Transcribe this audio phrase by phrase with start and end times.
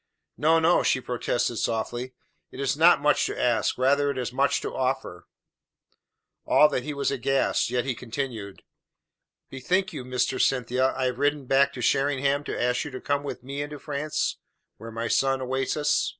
[0.35, 2.15] "No, no," she protested softly,
[2.49, 3.77] "it is not much to ask.
[3.77, 5.27] Rather is it much to offer."
[6.49, 7.69] At that he was aghast.
[7.69, 8.63] Yet he continued:
[9.51, 13.21] "Bethink you, Mistress Cynthia, I have ridden back to Sheringham to ask you to come
[13.21, 14.37] with me into France,
[14.77, 16.09] where my son awaits us?"